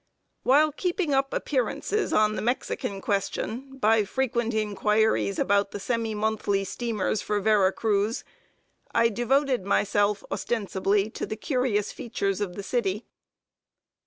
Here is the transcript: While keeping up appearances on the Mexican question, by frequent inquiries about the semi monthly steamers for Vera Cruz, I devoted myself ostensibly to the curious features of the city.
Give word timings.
While 0.41 0.71
keeping 0.71 1.13
up 1.13 1.31
appearances 1.31 2.11
on 2.11 2.35
the 2.35 2.41
Mexican 2.41 3.01
question, 3.01 3.77
by 3.77 4.03
frequent 4.03 4.51
inquiries 4.51 5.37
about 5.37 5.69
the 5.69 5.79
semi 5.79 6.15
monthly 6.15 6.63
steamers 6.63 7.21
for 7.21 7.39
Vera 7.39 7.71
Cruz, 7.71 8.23
I 8.95 9.09
devoted 9.09 9.63
myself 9.63 10.23
ostensibly 10.31 11.11
to 11.11 11.27
the 11.27 11.37
curious 11.37 11.91
features 11.91 12.41
of 12.41 12.55
the 12.55 12.63
city. 12.63 13.05